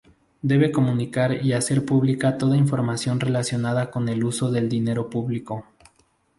[0.41, 5.63] Debe comunicar y hacer pública toda información relacionada con el uso del dinero público.